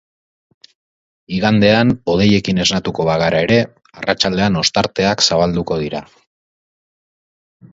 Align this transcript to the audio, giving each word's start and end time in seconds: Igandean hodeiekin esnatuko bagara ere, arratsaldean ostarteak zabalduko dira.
Igandean 1.39 1.91
hodeiekin 2.13 2.63
esnatuko 2.65 3.05
bagara 3.09 3.41
ere, 3.49 3.59
arratsaldean 4.01 4.59
ostarteak 4.63 5.25
zabalduko 5.29 5.79
dira. 5.83 6.03